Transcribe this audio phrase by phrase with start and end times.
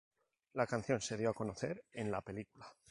[0.53, 2.65] La canción se dio a conocer en la película.